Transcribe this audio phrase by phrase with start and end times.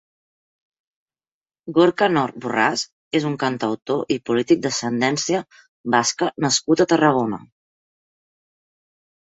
[1.77, 2.85] Gorka Knörr Borràs
[3.19, 5.45] és un cantautor i polític d'ascendència
[5.99, 7.43] basca nascut a Tarragona.